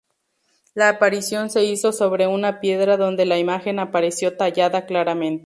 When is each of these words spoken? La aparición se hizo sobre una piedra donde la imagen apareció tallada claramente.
La 0.73 0.89
aparición 0.89 1.51
se 1.51 1.63
hizo 1.63 1.91
sobre 1.91 2.25
una 2.25 2.59
piedra 2.59 2.97
donde 2.97 3.27
la 3.27 3.37
imagen 3.37 3.77
apareció 3.77 4.35
tallada 4.35 4.87
claramente. 4.87 5.39